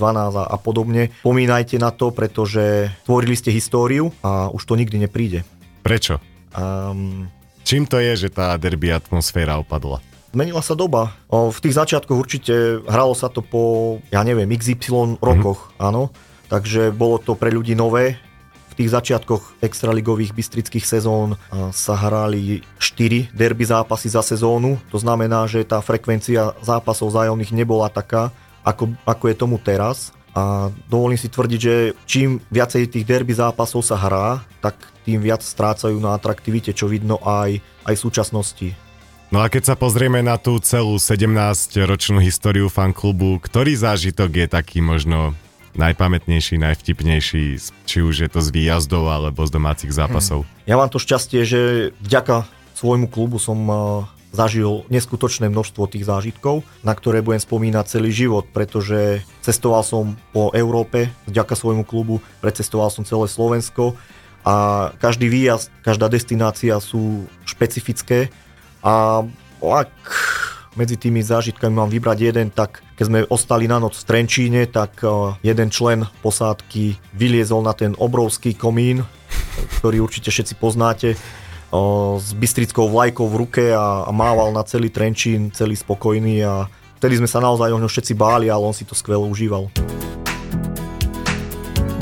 a, 0.46 0.56
podobne. 0.58 1.10
Pomínajte 1.26 1.76
na 1.76 1.90
to, 1.90 2.10
pretože 2.14 2.90
tvorili 3.04 3.34
ste 3.34 3.50
históriu 3.52 4.14
a 4.24 4.48
už 4.50 4.62
to 4.64 4.74
nikdy 4.78 5.02
nepríde. 5.02 5.42
Prečo? 5.84 6.22
Um, 6.54 7.28
Čím 7.64 7.88
to 7.88 7.96
je, 7.96 8.28
že 8.28 8.28
tá 8.28 8.54
derby 8.60 8.92
atmosféra 8.92 9.56
opadla? 9.56 10.04
Zmenila 10.34 10.60
sa 10.60 10.74
doba. 10.74 11.14
V 11.30 11.58
tých 11.62 11.78
začiatkoch 11.78 12.18
určite 12.18 12.82
hralo 12.84 13.14
sa 13.14 13.30
to 13.30 13.38
po, 13.40 13.96
ja 14.10 14.26
neviem, 14.26 14.50
XY 14.50 15.22
rokoch, 15.22 15.70
mm-hmm. 15.70 15.86
áno. 15.88 16.10
Takže 16.50 16.92
bolo 16.92 17.22
to 17.22 17.38
pre 17.38 17.54
ľudí 17.54 17.72
nové. 17.78 18.18
V 18.74 18.82
tých 18.82 18.90
začiatkoch 18.90 19.62
extraligových 19.62 20.34
bystrických 20.34 20.82
sezón 20.82 21.38
sa 21.70 21.94
hrali 21.94 22.66
4 22.82 23.30
derby 23.30 23.62
zápasy 23.62 24.10
za 24.10 24.18
sezónu. 24.18 24.82
To 24.90 24.98
znamená, 24.98 25.46
že 25.46 25.62
tá 25.62 25.78
frekvencia 25.78 26.58
zápasov 26.58 27.14
zájomných 27.14 27.54
nebola 27.54 27.86
taká, 27.86 28.34
ako, 28.66 28.98
ako 29.06 29.24
je 29.30 29.36
tomu 29.38 29.62
teraz. 29.62 30.10
A 30.34 30.74
dovolím 30.90 31.14
si 31.14 31.30
tvrdiť, 31.30 31.60
že 31.62 31.94
čím 32.10 32.42
viacej 32.50 32.90
tých 32.90 33.06
derby 33.06 33.30
zápasov 33.30 33.86
sa 33.86 33.94
hrá, 33.94 34.42
tak 34.58 34.74
tým 35.06 35.22
viac 35.22 35.46
strácajú 35.46 35.94
na 36.02 36.18
atraktivite, 36.18 36.74
čo 36.74 36.90
vidno 36.90 37.22
aj, 37.22 37.62
aj 37.86 37.94
v 37.94 38.02
súčasnosti. 38.02 38.68
No 39.30 39.38
a 39.38 39.46
keď 39.46 39.70
sa 39.70 39.78
pozrieme 39.78 40.18
na 40.26 40.34
tú 40.34 40.58
celú 40.58 40.98
17-ročnú 40.98 42.18
históriu 42.18 42.66
fanklubu, 42.66 43.38
ktorý 43.38 43.78
zážitok 43.78 44.30
je 44.42 44.46
taký 44.50 44.82
možno 44.82 45.38
najpamätnejší, 45.74 46.58
najvtipnejší, 46.58 47.44
či 47.86 47.98
už 48.02 48.26
je 48.26 48.28
to 48.30 48.40
z 48.40 48.48
výjazdov 48.54 49.10
alebo 49.10 49.44
z 49.46 49.50
domácich 49.54 49.92
zápasov? 49.92 50.46
Hmm. 50.46 50.52
Ja 50.64 50.74
mám 50.80 50.90
to 50.90 51.02
šťastie, 51.02 51.44
že 51.44 51.60
vďaka 52.02 52.46
svojmu 52.74 53.06
klubu 53.10 53.38
som 53.38 53.58
uh, 53.66 53.78
zažil 54.34 54.82
neskutočné 54.90 55.46
množstvo 55.46 55.86
tých 55.86 56.04
zážitkov, 56.04 56.66
na 56.82 56.92
ktoré 56.92 57.22
budem 57.22 57.38
spomínať 57.38 57.86
celý 57.86 58.10
život, 58.10 58.50
pretože 58.50 59.22
cestoval 59.46 59.86
som 59.86 60.18
po 60.34 60.50
Európe 60.50 61.14
vďaka 61.30 61.54
svojmu 61.54 61.86
klubu, 61.86 62.18
precestoval 62.42 62.90
som 62.90 63.06
celé 63.06 63.30
Slovensko 63.30 63.94
a 64.42 64.90
každý 64.98 65.30
výjazd, 65.30 65.70
každá 65.86 66.10
destinácia 66.10 66.76
sú 66.82 67.30
špecifické 67.46 68.28
a 68.82 69.24
ak 69.64 69.94
medzi 70.74 70.98
tými 70.98 71.22
zážitkami 71.22 71.74
mám 71.74 71.90
vybrať 71.90 72.18
jeden, 72.20 72.50
tak 72.50 72.82
keď 72.98 73.04
sme 73.06 73.18
ostali 73.30 73.66
na 73.66 73.78
noc 73.78 73.94
v 73.98 74.06
Trenčíne, 74.06 74.66
tak 74.66 75.02
e, 75.02 75.08
jeden 75.42 75.70
člen 75.70 76.06
posádky 76.22 76.98
vyliezol 77.14 77.62
na 77.62 77.74
ten 77.74 77.94
obrovský 77.98 78.54
komín, 78.54 79.06
ktorý 79.80 80.02
určite 80.02 80.30
všetci 80.34 80.54
poznáte, 80.58 81.14
e, 81.14 81.18
s 82.18 82.28
bystrickou 82.34 82.90
vlajkou 82.90 83.26
v 83.26 83.38
ruke 83.38 83.64
a, 83.70 84.10
mával 84.10 84.50
na 84.50 84.62
celý 84.66 84.90
Trenčín, 84.90 85.54
celý 85.54 85.78
spokojný 85.78 86.42
a 86.42 86.66
vtedy 86.98 87.22
sme 87.22 87.30
sa 87.30 87.42
naozaj 87.42 87.70
o 87.70 87.80
ňo 87.80 87.90
všetci 87.90 88.14
báli, 88.18 88.50
ale 88.50 88.62
on 88.66 88.74
si 88.74 88.86
to 88.86 88.98
skvelo 88.98 89.26
užíval. 89.30 89.70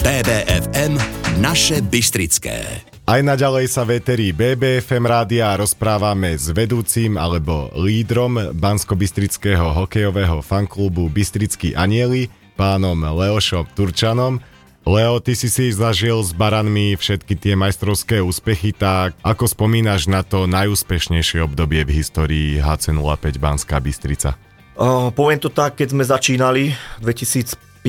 BBFM 0.03 0.99
Naše 1.41 1.81
Bystrické. 1.81 2.92
Aj 3.03 3.19
naďalej 3.19 3.67
sa 3.67 3.83
veterí 3.83 4.31
BBFM 4.31 5.03
rádia 5.11 5.51
rozprávame 5.59 6.39
s 6.39 6.55
vedúcim 6.55 7.19
alebo 7.19 7.67
lídrom 7.75 8.55
Bansko-Bystrického 8.55 9.75
hokejového 9.75 10.39
fanklubu 10.39 11.11
Bystrický 11.11 11.75
anieli, 11.75 12.31
pánom 12.55 12.95
Leošom 12.95 13.67
Turčanom. 13.75 14.39
Leo, 14.87 15.19
ty 15.19 15.35
si 15.35 15.51
si 15.51 15.75
zažil 15.75 16.23
s 16.23 16.31
baranmi 16.31 16.95
všetky 16.95 17.35
tie 17.35 17.59
majstrovské 17.59 18.23
úspechy, 18.23 18.71
tak 18.71 19.19
ako 19.27 19.51
spomínaš 19.51 20.07
na 20.07 20.23
to 20.23 20.47
najúspešnejšie 20.47 21.43
obdobie 21.43 21.83
v 21.83 21.99
histórii 21.99 22.63
HC05 22.63 23.35
Banská 23.43 23.83
Bystrica? 23.83 24.39
Uh, 24.79 25.11
poviem 25.11 25.43
to 25.43 25.51
tak, 25.51 25.75
keď 25.75 25.91
sme 25.91 26.07
začínali 26.07 26.63
v 27.03 27.03
2005, 27.03 27.83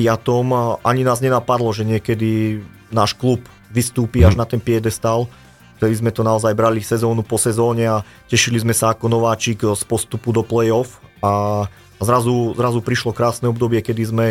ani 0.82 1.02
nás 1.06 1.22
nenapadlo, 1.22 1.70
že 1.70 1.86
niekedy 1.86 2.58
náš 2.90 3.14
klub 3.14 3.46
vystúpi 3.72 4.26
až 4.26 4.34
mhm. 4.36 4.40
na 4.40 4.46
ten 4.48 4.60
piedestal. 4.60 5.28
Vtedy 5.78 6.00
sme 6.00 6.14
to 6.14 6.22
naozaj 6.22 6.54
brali 6.54 6.80
sezónu 6.80 7.26
po 7.26 7.34
sezóne 7.36 7.84
a 7.84 7.96
tešili 8.30 8.62
sme 8.62 8.72
sa 8.72 8.94
ako 8.94 9.10
nováčik 9.10 9.60
z 9.64 9.82
postupu 9.84 10.30
do 10.30 10.46
play-off 10.46 11.02
a 11.18 11.66
zrazu, 11.98 12.54
zrazu 12.54 12.78
prišlo 12.78 13.10
krásne 13.10 13.50
obdobie, 13.50 13.82
kedy 13.82 14.02
sme 14.06 14.26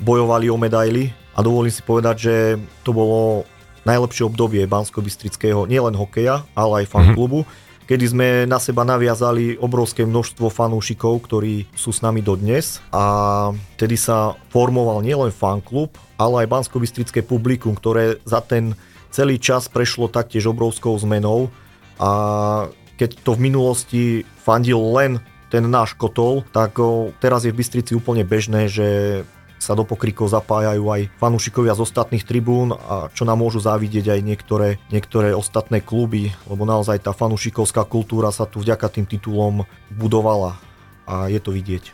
bojovali 0.00 0.48
o 0.48 0.56
medaily 0.56 1.12
a 1.36 1.44
dovolím 1.44 1.72
si 1.72 1.84
povedať, 1.84 2.16
že 2.16 2.34
to 2.80 2.96
bolo 2.96 3.44
najlepšie 3.84 4.24
obdobie 4.24 4.64
Bansko-Bystrického 4.64 5.68
nielen 5.68 5.94
hokeja, 5.94 6.42
ale 6.56 6.84
aj 6.84 6.90
fanklubu. 6.90 7.44
Mm-hmm 7.44 7.64
kedy 7.86 8.04
sme 8.10 8.28
na 8.50 8.58
seba 8.58 8.82
naviazali 8.82 9.54
obrovské 9.56 10.02
množstvo 10.02 10.50
fanúšikov, 10.50 11.22
ktorí 11.26 11.70
sú 11.72 11.94
s 11.94 12.02
nami 12.02 12.20
dodnes. 12.20 12.82
A 12.90 13.54
tedy 13.78 13.94
sa 13.94 14.34
formoval 14.50 15.06
nielen 15.06 15.30
fanklub, 15.30 15.94
ale 16.18 16.44
aj 16.44 16.50
bansko 16.50 16.82
publikum, 17.22 17.78
ktoré 17.78 18.18
za 18.26 18.42
ten 18.42 18.74
celý 19.14 19.38
čas 19.38 19.70
prešlo 19.70 20.10
taktiež 20.10 20.50
obrovskou 20.50 20.98
zmenou. 20.98 21.48
A 21.96 22.10
keď 22.98 23.22
to 23.22 23.38
v 23.38 23.44
minulosti 23.48 24.02
fandil 24.42 24.82
len 24.92 25.22
ten 25.46 25.62
náš 25.70 25.94
kotol, 25.94 26.42
tak 26.50 26.74
teraz 27.22 27.46
je 27.46 27.54
v 27.54 27.58
Bystrici 27.62 27.94
úplne 27.94 28.26
bežné, 28.26 28.66
že 28.66 29.22
sa 29.66 29.74
do 29.74 29.82
pokrikov 29.82 30.30
zapájajú 30.30 30.86
aj 30.86 31.10
fanúšikovia 31.18 31.74
z 31.74 31.82
ostatných 31.82 32.22
tribún 32.22 32.70
a 32.70 33.10
čo 33.10 33.26
nám 33.26 33.42
môžu 33.42 33.58
závidieť 33.58 34.14
aj 34.14 34.20
niektoré, 34.22 34.78
niektoré 34.94 35.34
ostatné 35.34 35.82
kluby, 35.82 36.30
lebo 36.46 36.62
naozaj 36.62 37.02
tá 37.02 37.10
fanúšikovská 37.10 37.82
kultúra 37.82 38.30
sa 38.30 38.46
tu 38.46 38.62
vďaka 38.62 38.86
tým 38.86 39.10
titulom 39.10 39.66
budovala 39.90 40.54
a 41.02 41.26
je 41.26 41.42
to 41.42 41.50
vidieť. 41.50 41.90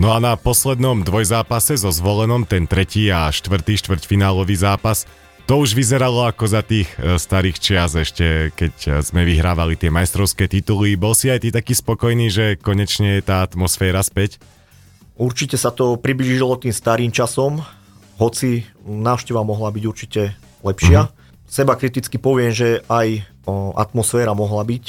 No 0.00 0.16
a 0.16 0.22
na 0.22 0.32
poslednom 0.40 1.04
dvojzápase 1.04 1.76
so 1.76 1.92
zvolenom 1.92 2.48
ten 2.48 2.64
tretí 2.64 3.12
a 3.12 3.28
štvrtý 3.28 3.76
štvrťfinálový 3.84 4.56
zápas 4.56 5.04
to 5.50 5.58
už 5.58 5.74
vyzeralo 5.74 6.30
ako 6.30 6.46
za 6.46 6.62
tých 6.62 6.86
e, 6.94 7.18
starých 7.18 7.58
čias 7.58 7.98
ešte, 7.98 8.54
keď 8.54 8.74
e, 8.86 8.88
sme 9.02 9.26
vyhrávali 9.26 9.74
tie 9.74 9.90
majstrovské 9.90 10.46
tituly. 10.46 10.94
Bol 10.94 11.18
si 11.18 11.26
aj 11.26 11.42
ty 11.42 11.50
taký 11.50 11.74
spokojný, 11.74 12.30
že 12.30 12.54
konečne 12.54 13.18
je 13.18 13.26
tá 13.26 13.42
atmosféra 13.42 13.98
späť? 14.06 14.38
Určite 15.20 15.60
sa 15.60 15.68
to 15.68 16.00
priblížilo 16.00 16.56
tým 16.56 16.72
starým 16.72 17.12
časom, 17.12 17.60
hoci 18.16 18.64
návšteva 18.88 19.44
mohla 19.44 19.68
byť 19.68 19.84
určite 19.84 20.32
lepšia. 20.64 21.12
Mm-hmm. 21.12 21.44
Seba 21.44 21.76
kriticky 21.76 22.16
poviem, 22.16 22.56
že 22.56 22.80
aj 22.88 23.28
o, 23.44 23.76
atmosféra 23.76 24.32
mohla 24.32 24.64
byť 24.64 24.84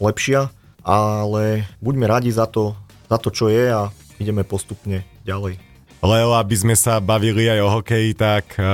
lepšia, 0.00 0.48
ale 0.80 1.68
buďme 1.84 2.08
radi 2.08 2.32
za 2.32 2.48
to, 2.48 2.72
za 3.12 3.20
to, 3.20 3.28
čo 3.28 3.52
je 3.52 3.68
a 3.68 3.92
ideme 4.16 4.40
postupne 4.40 5.04
ďalej. 5.28 5.60
Leo, 6.00 6.32
aby 6.32 6.56
sme 6.56 6.76
sa 6.76 6.96
bavili 6.96 7.48
aj 7.52 7.60
o 7.60 7.72
hokeji, 7.80 8.16
tak 8.16 8.56
e, 8.56 8.64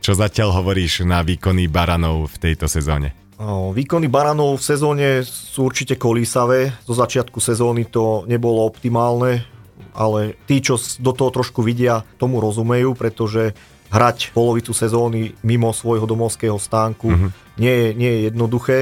čo 0.00 0.16
zatiaľ 0.16 0.64
hovoríš 0.64 1.04
na 1.04 1.20
výkony 1.20 1.68
Baranov 1.68 2.32
v 2.40 2.52
tejto 2.52 2.72
sezóne? 2.72 3.12
Výkony 3.44 4.08
Baranov 4.08 4.60
v 4.60 4.64
sezóne 4.64 5.08
sú 5.28 5.68
určite 5.68 6.00
kolísavé. 6.00 6.72
Zo 6.88 6.96
začiatku 6.96 7.36
sezóny 7.36 7.84
to 7.88 8.24
nebolo 8.24 8.64
optimálne 8.64 9.53
ale 9.94 10.34
tí, 10.46 10.58
čo 10.58 10.78
do 10.98 11.14
toho 11.14 11.30
trošku 11.30 11.62
vidia, 11.62 12.02
tomu 12.18 12.42
rozumejú, 12.42 12.94
pretože 12.98 13.54
hrať 13.94 14.34
polovicu 14.34 14.74
sezóny 14.74 15.38
mimo 15.46 15.70
svojho 15.70 16.02
domovského 16.08 16.58
stánku 16.58 17.08
mm-hmm. 17.14 17.30
nie, 17.62 17.74
je, 17.74 17.88
nie 17.94 18.10
je 18.10 18.20
jednoduché, 18.26 18.78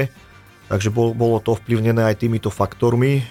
takže 0.73 0.89
bol, 0.89 1.13
bolo 1.13 1.37
to 1.37 1.53
ovplyvnené 1.53 2.01
aj 2.01 2.25
týmito 2.25 2.49
faktormi. 2.49 3.21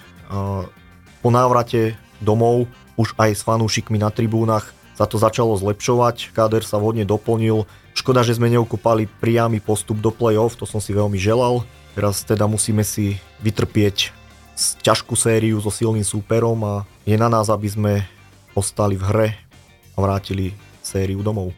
Po 1.22 1.28
návrate 1.30 1.98
domov 2.22 2.70
už 2.94 3.18
aj 3.18 3.34
s 3.34 3.42
fanúšikmi 3.42 3.98
na 3.98 4.14
tribúnach 4.14 4.70
sa 4.94 5.08
to 5.10 5.18
začalo 5.18 5.58
zlepšovať, 5.58 6.30
káder 6.36 6.62
sa 6.62 6.78
vhodne 6.78 7.02
doplnil. 7.02 7.66
Škoda, 7.96 8.22
že 8.22 8.38
sme 8.38 8.52
neukopali 8.52 9.08
priamy 9.08 9.58
postup 9.58 9.98
do 9.98 10.14
play-off, 10.14 10.54
to 10.54 10.68
som 10.68 10.78
si 10.78 10.94
veľmi 10.94 11.18
želal. 11.18 11.66
Teraz 11.98 12.22
teda 12.24 12.46
musíme 12.46 12.86
si 12.86 13.18
vytrpieť 13.42 14.21
ťažkú 14.82 15.18
sériu 15.18 15.58
so 15.58 15.68
silným 15.68 16.06
súperom 16.06 16.58
a 16.62 16.74
je 17.02 17.18
na 17.18 17.26
nás, 17.26 17.50
aby 17.50 17.68
sme 17.68 17.92
ostali 18.54 18.94
v 18.94 19.04
hre 19.04 19.28
a 19.94 19.98
vrátili 19.98 20.54
sériu 20.80 21.20
domov. 21.20 21.50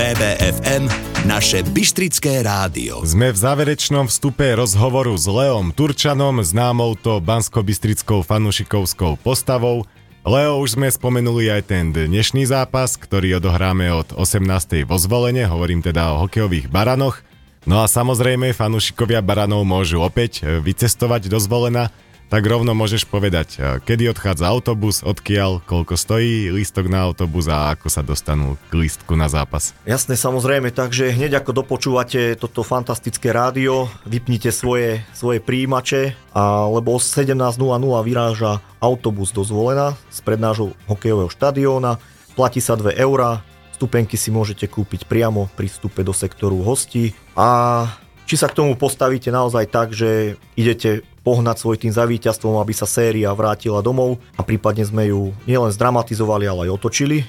BBFM 0.00 0.88
naše 1.28 1.60
Bystrické 1.60 2.40
rádio. 2.40 3.04
Sme 3.04 3.28
v 3.28 3.36
záverečnom 3.36 4.08
vstupe 4.08 4.48
rozhovoru 4.56 5.12
s 5.12 5.28
Leom 5.28 5.76
Turčanom, 5.76 6.40
známou 6.40 6.96
to 6.96 7.20
bansko-bystrickou 7.20 8.24
fanušikovskou 8.24 9.20
postavou. 9.20 9.84
Leo, 10.24 10.60
už 10.60 10.80
sme 10.80 10.88
spomenuli 10.88 11.52
aj 11.52 11.62
ten 11.68 11.92
dnešný 11.92 12.48
zápas, 12.48 12.96
ktorý 12.96 13.40
odohráme 13.40 13.92
od 13.92 14.16
18. 14.16 14.88
vo 14.88 14.96
zvolenie, 14.96 15.44
hovorím 15.44 15.84
teda 15.84 16.16
o 16.16 16.24
hokejových 16.24 16.72
baranoch. 16.72 17.20
No 17.68 17.84
a 17.84 17.86
samozrejme, 17.86 18.56
fanúšikovia 18.56 19.20
baranov 19.20 19.68
môžu 19.68 20.00
opäť 20.00 20.40
e, 20.40 20.64
vycestovať 20.64 21.28
do 21.28 21.36
zvolena, 21.36 21.92
tak 22.32 22.46
rovno 22.46 22.72
môžeš 22.72 23.04
povedať, 23.04 23.58
e, 23.60 23.84
kedy 23.84 24.08
odchádza 24.16 24.48
autobus, 24.48 25.04
odkiaľ, 25.04 25.60
koľko 25.68 25.92
stojí 25.98 26.48
lístok 26.48 26.88
na 26.88 27.04
autobus 27.04 27.52
a 27.52 27.76
ako 27.76 27.92
sa 27.92 28.00
dostanú 28.00 28.56
k 28.72 28.86
lístku 28.86 29.12
na 29.12 29.28
zápas. 29.28 29.76
Jasné, 29.84 30.16
samozrejme, 30.16 30.72
takže 30.72 31.12
hneď 31.12 31.44
ako 31.44 31.60
dopočúvate 31.60 32.38
toto 32.40 32.64
fantastické 32.64 33.28
rádio, 33.28 33.92
vypnite 34.08 34.54
svoje, 34.56 35.04
svoje 35.12 35.44
príjimače, 35.44 36.16
a, 36.32 36.64
lebo 36.64 36.96
o 36.96 36.98
17.00 37.02 37.60
vyráža 38.06 38.64
autobus 38.80 39.36
do 39.36 39.44
zvolena 39.44 40.00
z 40.08 40.24
prednášho 40.24 40.72
hokejového 40.88 41.28
štadióna, 41.28 42.00
platí 42.38 42.64
sa 42.64 42.72
2 42.72 42.96
eurá, 42.96 43.44
Stupenky 43.80 44.20
si 44.20 44.28
môžete 44.28 44.68
kúpiť 44.68 45.08
priamo 45.08 45.48
pri 45.56 45.64
vstupe 45.72 46.04
do 46.04 46.12
sektoru 46.12 46.60
hostí 46.60 47.16
a 47.32 47.88
či 48.28 48.36
sa 48.36 48.52
k 48.52 48.60
tomu 48.60 48.76
postavíte 48.76 49.32
naozaj 49.32 49.72
tak, 49.72 49.96
že 49.96 50.36
idete 50.52 51.00
pohnať 51.24 51.56
svoj 51.64 51.80
tým 51.80 51.88
za 51.88 52.04
víťazstvom, 52.04 52.60
aby 52.60 52.76
sa 52.76 52.84
séria 52.84 53.32
vrátila 53.32 53.80
domov 53.80 54.20
a 54.36 54.44
prípadne 54.44 54.84
sme 54.84 55.08
ju 55.08 55.32
nielen 55.48 55.72
zdramatizovali, 55.72 56.44
ale 56.44 56.68
aj 56.68 56.76
otočili, 56.76 57.24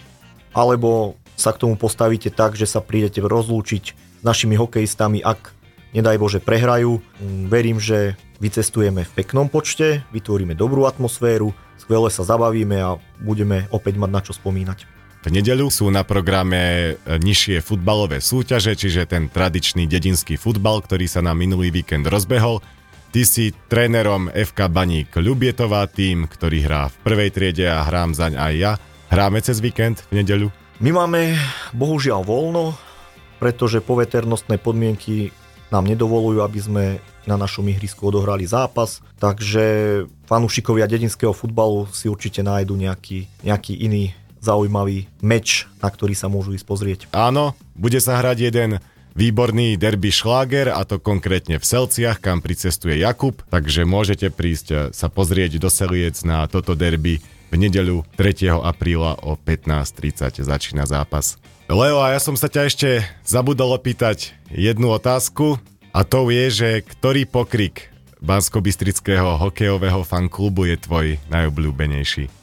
alebo 0.51 1.15
sa 1.39 1.55
k 1.55 1.63
tomu 1.63 1.79
postavíte 1.79 2.27
tak, 2.27 2.59
že 2.59 2.67
sa 2.67 2.83
prídete 2.83 3.23
rozlúčiť 3.23 3.83
s 3.95 4.23
našimi 4.27 4.59
hokejistami, 4.59 5.23
ak 5.23 5.55
nedaj 5.95 6.19
Bože 6.19 6.43
prehrajú. 6.43 6.99
Mm, 6.99 7.47
verím, 7.47 7.79
že 7.79 8.19
vycestujeme 8.43 9.07
v 9.07 9.11
peknom 9.15 9.47
počte, 9.47 10.03
vytvoríme 10.11 10.59
dobrú 10.59 10.83
atmosféru, 10.83 11.55
skvele 11.79 12.11
sa 12.11 12.27
zabavíme 12.27 12.75
a 12.75 12.99
budeme 13.23 13.71
opäť 13.71 13.95
mať 13.95 14.09
na 14.11 14.19
čo 14.19 14.35
spomínať. 14.35 15.00
V 15.21 15.29
nedeľu 15.29 15.69
sú 15.69 15.85
na 15.93 16.01
programe 16.01 16.61
e, 16.61 16.91
nižšie 17.21 17.61
futbalové 17.61 18.17
súťaže, 18.17 18.73
čiže 18.73 19.05
ten 19.05 19.29
tradičný 19.29 19.85
dedinský 19.85 20.33
futbal, 20.33 20.81
ktorý 20.81 21.05
sa 21.05 21.21
na 21.21 21.37
minulý 21.37 21.69
víkend 21.69 22.09
rozbehol. 22.09 22.57
Ty 23.13 23.21
si 23.21 23.53
trénerom 23.69 24.33
FK 24.33 24.73
Baník 24.73 25.13
Ľubietová, 25.13 25.85
tým, 25.85 26.25
ktorý 26.25 26.65
hrá 26.65 26.89
v 26.89 26.95
prvej 27.05 27.29
triede 27.29 27.69
a 27.69 27.85
hrám 27.85 28.17
zaň 28.17 28.33
aj 28.33 28.53
ja. 28.57 28.71
Hráme 29.13 29.45
cez 29.45 29.61
víkend 29.61 30.01
v 30.09 30.25
nedeľu? 30.25 30.49
My 30.81 30.89
máme 30.89 31.37
bohužiaľ 31.77 32.25
voľno, 32.25 32.73
pretože 33.37 33.77
poveternostné 33.77 34.57
podmienky 34.57 35.29
nám 35.69 35.85
nedovolujú, 35.85 36.41
aby 36.41 36.59
sme 36.59 36.85
na 37.29 37.37
našom 37.37 37.69
ihrisku 37.69 38.09
odohrali 38.09 38.49
zápas, 38.49 39.05
takže 39.21 39.63
fanúšikovia 40.25 40.89
dedinského 40.89 41.31
futbalu 41.31 41.85
si 41.93 42.09
určite 42.09 42.41
nájdu 42.41 42.73
nejaký, 42.73 43.29
nejaký 43.45 43.77
iný 43.85 44.17
zaujímavý 44.41 45.07
meč, 45.21 45.69
na 45.79 45.87
ktorý 45.87 46.17
sa 46.17 46.27
môžu 46.27 46.57
ísť 46.57 46.65
pozrieť. 46.65 46.99
Áno, 47.13 47.53
bude 47.77 48.01
sa 48.01 48.17
hrať 48.17 48.37
jeden 48.51 48.81
výborný 49.13 49.75
derby 49.75 50.09
šláger 50.09 50.71
a 50.71 50.81
to 50.87 50.97
konkrétne 50.97 51.59
v 51.59 51.65
Selciach, 51.65 52.19
kam 52.19 52.41
pricestuje 52.41 52.99
Jakub, 52.99 53.37
takže 53.51 53.87
môžete 53.87 54.33
prísť 54.33 54.67
eh, 54.71 54.79
sa 54.91 55.07
pozrieť 55.07 55.61
do 55.61 55.69
Seliec 55.69 56.17
na 56.25 56.49
toto 56.49 56.75
derby 56.75 57.21
v 57.51 57.55
nedeľu 57.59 58.07
3. 58.15 58.47
apríla 58.63 59.19
o 59.21 59.35
15.30 59.35 60.39
začína 60.41 60.87
zápas. 60.87 61.35
Leo, 61.67 61.99
a 62.03 62.15
ja 62.15 62.19
som 62.19 62.35
sa 62.35 62.47
ťa 62.51 62.67
ešte 62.67 62.89
zabudol 63.23 63.75
opýtať 63.75 64.35
jednu 64.51 64.91
otázku 64.91 65.59
a 65.91 66.07
to 66.07 66.31
je, 66.31 66.45
že 66.51 66.69
ktorý 66.83 67.27
pokrik 67.27 67.91
bansko 68.23 68.63
hokejového 68.63 70.07
fanklubu 70.07 70.71
je 70.71 70.75
tvoj 70.79 71.07
najobľúbenejší? 71.27 72.40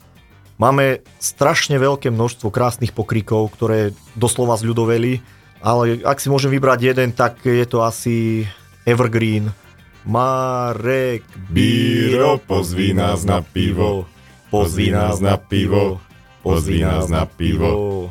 Máme 0.58 1.06
strašne 1.22 1.78
veľké 1.78 2.10
množstvo 2.10 2.50
krásnych 2.50 2.90
pokrikov, 2.90 3.54
ktoré 3.54 3.94
doslova 4.18 4.58
zľudoveli, 4.58 5.22
ale 5.62 6.02
ak 6.02 6.18
si 6.18 6.26
môžem 6.26 6.50
vybrať 6.50 6.82
jeden, 6.82 7.14
tak 7.14 7.46
je 7.46 7.62
to 7.62 7.86
asi 7.86 8.42
Evergreen. 8.82 9.54
Marek 10.02 11.22
Bíro, 11.46 12.42
pozví 12.42 12.90
nás 12.90 13.22
na 13.22 13.38
pivo. 13.38 14.10
Pozví 14.50 14.90
nás 14.90 15.22
na 15.22 15.38
pivo. 15.38 16.02
Pozví 16.42 16.82
nás 16.82 17.06
na 17.06 17.22
pivo. 17.22 18.10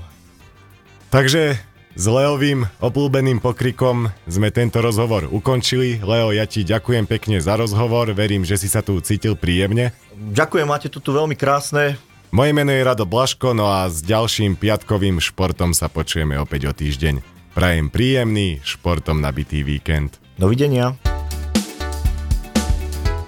Takže 1.12 1.60
s 2.00 2.06
Leovým 2.08 2.64
obľúbeným 2.80 3.44
pokrikom 3.44 4.08
sme 4.24 4.56
tento 4.56 4.80
rozhovor 4.80 5.28
ukončili. 5.28 6.00
Leo, 6.00 6.32
ja 6.32 6.48
ti 6.48 6.64
ďakujem 6.64 7.12
pekne 7.12 7.44
za 7.44 7.60
rozhovor, 7.60 8.08
verím, 8.16 8.48
že 8.48 8.56
si 8.56 8.72
sa 8.72 8.80
tu 8.80 9.04
cítil 9.04 9.36
príjemne. 9.36 9.92
Ďakujem, 10.16 10.68
máte 10.70 10.88
to 10.88 11.04
tu 11.04 11.12
veľmi 11.12 11.36
krásne. 11.36 12.00
Moje 12.38 12.54
meno 12.54 12.70
je 12.70 12.86
Rado 12.86 13.10
Blaško, 13.10 13.58
no 13.58 13.66
a 13.66 13.90
s 13.90 14.06
ďalším 14.06 14.62
piatkovým 14.62 15.18
športom 15.18 15.74
sa 15.74 15.90
počujeme 15.90 16.38
opäť 16.38 16.70
o 16.70 16.74
týždeň. 16.78 17.18
Prajem 17.58 17.90
príjemný, 17.90 18.62
športom 18.62 19.18
nabitý 19.18 19.66
víkend. 19.66 20.22
Dovidenia. 20.38 20.94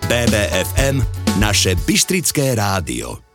BBFM, 0.06 1.02
naše 1.42 1.74
Bystrické 1.90 2.54
rádio. 2.54 3.29